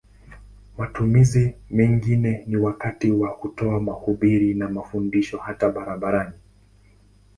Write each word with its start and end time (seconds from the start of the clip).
Matumizi 0.77 1.55
mengine 1.69 2.43
ni 2.47 2.55
wakati 2.55 3.11
wa 3.11 3.33
kutoa 3.35 3.79
mahubiri 3.79 4.53
na 4.53 4.69
mafundisho 4.69 5.37
hata 5.37 5.69
barabarani. 5.69 6.35